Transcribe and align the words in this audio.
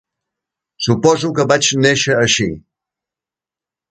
Suposo 0.85 1.31
que 1.41 1.45
vaig 1.51 1.69
néixer 1.83 2.17
així. 2.21 2.47